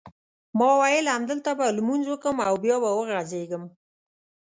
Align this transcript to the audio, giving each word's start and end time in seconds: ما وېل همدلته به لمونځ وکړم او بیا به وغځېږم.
ما 0.57 0.69
وېل 0.81 1.05
همدلته 1.15 1.51
به 1.57 1.65
لمونځ 1.77 2.03
وکړم 2.07 2.37
او 2.47 2.55
بیا 2.63 2.75
به 2.83 2.89
وغځېږم. 2.95 3.63